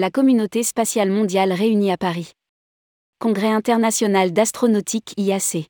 La 0.00 0.12
communauté 0.12 0.62
spatiale 0.62 1.10
mondiale 1.10 1.52
réunie 1.52 1.90
à 1.90 1.96
Paris. 1.96 2.30
Congrès 3.18 3.48
international 3.48 4.32
d'astronautique 4.32 5.12
IAC. 5.16 5.66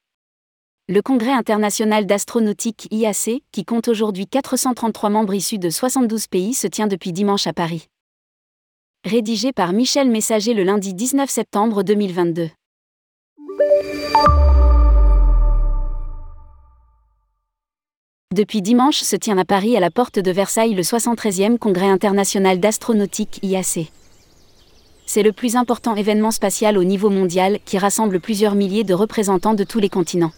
Le 0.87 1.01
Congrès 1.01 1.33
international 1.33 2.05
d'astronautique 2.05 2.89
IAC, 2.91 3.41
qui 3.53 3.65
compte 3.65 3.89
aujourd'hui 3.89 4.27
433 4.27 5.09
membres 5.09 5.33
issus 5.33 5.59
de 5.59 5.71
72 5.71 6.27
pays, 6.27 6.53
se 6.53 6.67
tient 6.67 6.89
depuis 6.89 7.15
dimanche 7.15 7.47
à 7.47 7.55
Paris. 7.55 7.87
Rédigé 9.03 9.55
par 9.55 9.73
Michel 9.73 10.11
Messager 10.11 10.53
le 10.53 10.63
lundi 10.63 10.93
19 10.93 11.31
septembre 11.31 11.83
2022. 11.83 12.51
Depuis 18.35 18.61
dimanche 18.61 19.01
se 19.01 19.17
tient 19.17 19.39
à 19.39 19.47
Paris 19.47 19.75
à 19.75 19.81
la 19.81 19.91
porte 19.91 20.19
de 20.19 20.31
Versailles 20.31 20.75
le 20.75 20.83
73e 20.83 21.57
Congrès 21.57 21.89
international 21.89 22.61
d'astronautique 22.61 23.41
IAC. 23.43 23.91
C'est 25.11 25.23
le 25.23 25.33
plus 25.33 25.57
important 25.57 25.97
événement 25.97 26.31
spatial 26.31 26.77
au 26.77 26.85
niveau 26.85 27.09
mondial 27.09 27.61
qui 27.65 27.79
rassemble 27.79 28.21
plusieurs 28.21 28.55
milliers 28.55 28.85
de 28.85 28.93
représentants 28.93 29.55
de 29.55 29.65
tous 29.65 29.79
les 29.79 29.89
continents. 29.89 30.33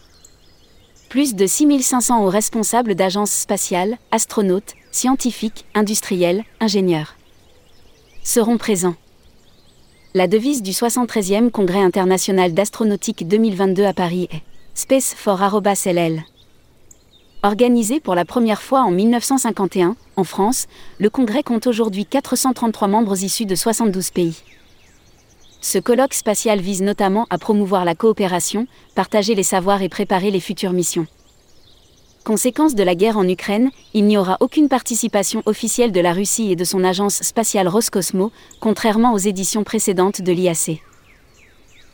Plus 1.09 1.35
de 1.35 1.45
6500 1.45 2.23
hauts 2.23 2.29
responsables 2.29 2.95
d'agences 2.95 3.33
spatiales, 3.33 3.99
astronautes, 4.13 4.77
scientifiques, 4.93 5.65
industriels, 5.75 6.45
ingénieurs 6.61 7.17
seront 8.23 8.59
présents. 8.59 8.95
La 10.15 10.29
devise 10.29 10.63
du 10.63 10.71
73e 10.71 11.51
Congrès 11.51 11.83
international 11.83 12.55
d'astronautique 12.55 13.27
2022 13.27 13.85
à 13.85 13.93
Paris 13.93 14.29
est 14.31 14.43
Space 14.77 15.17
for 15.17 15.41
LL. 15.41 16.23
Organisé 17.43 17.99
pour 17.99 18.15
la 18.15 18.25
première 18.25 18.63
fois 18.63 18.83
en 18.83 18.93
1951, 18.93 19.97
en 20.15 20.25
France, 20.25 20.69
le 21.01 21.11
congrès 21.11 21.43
compte 21.43 21.67
aujourd'hui 21.67 22.07
433 22.07 22.87
membres 22.87 23.21
issus 23.21 23.47
de 23.47 23.57
72 23.57 24.11
pays. 24.13 24.37
Ce 25.63 25.79
colloque 25.79 26.15
spatial 26.15 26.61
vise 26.61 26.81
notamment 26.81 27.27
à 27.29 27.37
promouvoir 27.37 27.85
la 27.85 27.95
coopération, 27.95 28.67
partager 28.95 29.35
les 29.35 29.43
savoirs 29.43 29.83
et 29.83 29.91
préparer 29.91 30.31
les 30.31 30.41
futures 30.41 30.73
missions. 30.73 31.07
Conséquence 32.25 32.75
de 32.75 32.83
la 32.83 32.95
guerre 32.95 33.19
en 33.19 33.29
Ukraine, 33.29 33.71
il 33.93 34.05
n'y 34.05 34.17
aura 34.17 34.39
aucune 34.41 34.69
participation 34.69 35.43
officielle 35.45 35.93
de 35.93 36.01
la 36.01 36.15
Russie 36.15 36.51
et 36.51 36.57
de 36.57 36.65
son 36.65 36.83
agence 36.83 37.23
spatiale 37.23 37.69
Roscosmo, 37.69 38.33
contrairement 38.59 39.13
aux 39.13 39.19
éditions 39.19 39.65
précédentes 39.65 40.23
de 40.23 40.33
l'IAC. 40.33 40.83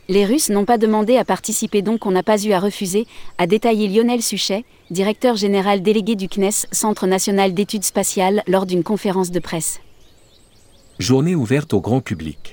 Les 0.09 0.25
Russes 0.25 0.49
n'ont 0.49 0.63
pas 0.63 0.77
demandé 0.77 1.17
à 1.17 1.25
participer 1.25 1.81
donc 1.81 2.05
on 2.05 2.11
n'a 2.11 2.23
pas 2.23 2.41
eu 2.41 2.53
à 2.53 2.61
refuser, 2.61 3.05
a 3.37 3.47
détaillé 3.47 3.89
Lionel 3.89 4.21
Suchet, 4.21 4.63
directeur 4.91 5.35
général 5.35 5.81
délégué 5.81 6.15
du 6.15 6.29
CNES, 6.29 6.67
Centre 6.71 7.05
national 7.05 7.53
d'études 7.53 7.83
spatiales, 7.83 8.43
lors 8.47 8.65
d'une 8.65 8.83
conférence 8.83 9.31
de 9.31 9.39
presse. 9.39 9.81
Journée 10.99 11.35
ouverte 11.35 11.73
au 11.73 11.81
grand 11.81 11.99
public. 11.99 12.46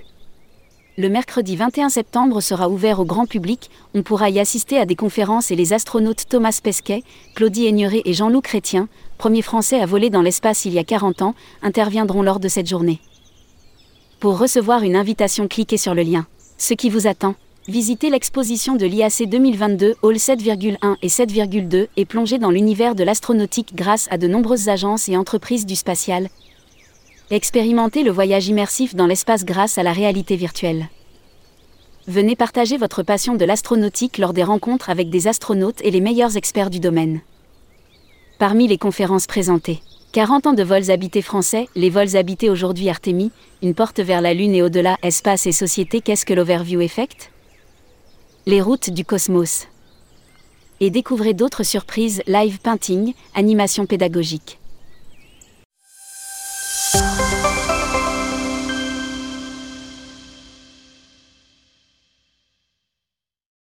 Le 0.96 1.08
mercredi 1.08 1.56
21 1.56 1.88
septembre 1.88 2.40
sera 2.40 2.68
ouvert 2.68 3.00
au 3.00 3.04
grand 3.04 3.26
public, 3.26 3.68
on 3.94 4.04
pourra 4.04 4.30
y 4.30 4.38
assister 4.38 4.78
à 4.78 4.86
des 4.86 4.94
conférences 4.94 5.50
et 5.50 5.56
les 5.56 5.72
astronautes 5.72 6.28
Thomas 6.28 6.60
Pesquet, 6.62 7.02
Claudie 7.34 7.66
Aigneret 7.66 8.02
et 8.04 8.12
Jean-Loup 8.12 8.42
Chrétien, 8.42 8.86
premier 9.18 9.42
français 9.42 9.80
à 9.80 9.86
voler 9.86 10.08
dans 10.08 10.22
l'espace 10.22 10.66
il 10.66 10.72
y 10.72 10.78
a 10.78 10.84
40 10.84 11.22
ans, 11.22 11.34
interviendront 11.62 12.22
lors 12.22 12.38
de 12.38 12.46
cette 12.46 12.68
journée. 12.68 13.00
Pour 14.20 14.38
recevoir 14.38 14.84
une 14.84 14.94
invitation, 14.94 15.48
cliquez 15.48 15.78
sur 15.78 15.96
le 15.96 16.02
lien. 16.02 16.28
Ce 16.58 16.74
qui 16.74 16.90
vous 16.90 17.08
attend 17.08 17.34
Visitez 17.66 18.08
l'exposition 18.08 18.76
de 18.76 18.86
l'IAC 18.86 19.28
2022 19.28 19.96
Hall 20.02 20.14
7,1 20.14 20.96
et 21.02 21.08
7,2 21.08 21.88
et 21.96 22.04
plongez 22.04 22.38
dans 22.38 22.50
l'univers 22.50 22.94
de 22.94 23.02
l'astronautique 23.02 23.74
grâce 23.74 24.06
à 24.12 24.18
de 24.18 24.28
nombreuses 24.28 24.68
agences 24.68 25.08
et 25.08 25.16
entreprises 25.16 25.66
du 25.66 25.74
spatial. 25.74 26.28
Expérimentez 27.30 28.02
le 28.02 28.10
voyage 28.10 28.48
immersif 28.48 28.94
dans 28.94 29.06
l'espace 29.06 29.46
grâce 29.46 29.78
à 29.78 29.82
la 29.82 29.94
réalité 29.94 30.36
virtuelle. 30.36 30.88
Venez 32.06 32.36
partager 32.36 32.76
votre 32.76 33.02
passion 33.02 33.34
de 33.34 33.46
l'astronautique 33.46 34.18
lors 34.18 34.34
des 34.34 34.44
rencontres 34.44 34.90
avec 34.90 35.08
des 35.08 35.26
astronautes 35.26 35.80
et 35.82 35.90
les 35.90 36.02
meilleurs 36.02 36.36
experts 36.36 36.68
du 36.68 36.80
domaine. 36.80 37.22
Parmi 38.38 38.68
les 38.68 38.76
conférences 38.76 39.26
présentées, 39.26 39.80
40 40.12 40.48
ans 40.48 40.52
de 40.52 40.62
vols 40.62 40.90
habités 40.90 41.22
français, 41.22 41.66
les 41.74 41.88
vols 41.88 42.14
habités 42.14 42.50
aujourd'hui 42.50 42.90
Artemis, 42.90 43.32
une 43.62 43.74
porte 43.74 44.00
vers 44.00 44.20
la 44.20 44.34
Lune 44.34 44.54
et 44.54 44.60
au-delà, 44.60 44.98
espace 45.02 45.46
et 45.46 45.52
société, 45.52 46.02
qu'est-ce 46.02 46.26
que 46.26 46.34
l'Overview 46.34 46.82
Effect? 46.82 47.30
Les 48.44 48.60
routes 48.60 48.90
du 48.90 49.06
cosmos. 49.06 49.66
Et 50.80 50.90
découvrez 50.90 51.32
d'autres 51.32 51.62
surprises 51.62 52.22
live 52.26 52.58
painting, 52.60 53.14
animation 53.34 53.86
pédagogique. 53.86 54.58